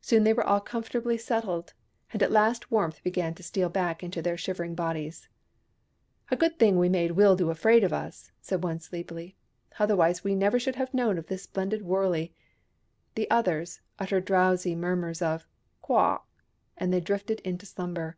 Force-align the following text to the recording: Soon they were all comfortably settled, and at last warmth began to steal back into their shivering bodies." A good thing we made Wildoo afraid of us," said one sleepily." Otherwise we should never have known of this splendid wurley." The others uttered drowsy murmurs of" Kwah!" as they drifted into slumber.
Soon 0.00 0.22
they 0.22 0.32
were 0.32 0.46
all 0.46 0.60
comfortably 0.60 1.18
settled, 1.18 1.74
and 2.12 2.22
at 2.22 2.30
last 2.30 2.70
warmth 2.70 3.02
began 3.02 3.34
to 3.34 3.42
steal 3.42 3.68
back 3.68 4.04
into 4.04 4.22
their 4.22 4.36
shivering 4.36 4.76
bodies." 4.76 5.28
A 6.30 6.36
good 6.36 6.60
thing 6.60 6.78
we 6.78 6.88
made 6.88 7.16
Wildoo 7.16 7.50
afraid 7.50 7.82
of 7.82 7.92
us," 7.92 8.30
said 8.40 8.62
one 8.62 8.78
sleepily." 8.78 9.34
Otherwise 9.80 10.22
we 10.22 10.30
should 10.30 10.38
never 10.38 10.58
have 10.76 10.94
known 10.94 11.18
of 11.18 11.26
this 11.26 11.42
splendid 11.42 11.82
wurley." 11.82 12.32
The 13.16 13.28
others 13.32 13.80
uttered 13.98 14.26
drowsy 14.26 14.76
murmurs 14.76 15.20
of" 15.20 15.48
Kwah!" 15.82 16.20
as 16.78 16.90
they 16.90 17.00
drifted 17.00 17.40
into 17.40 17.66
slumber. 17.66 18.16